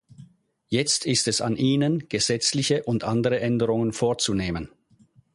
[0.67, 4.71] Jetzt ist es an ihnen, gesetzliche und andere Änderungen vorzunehmen.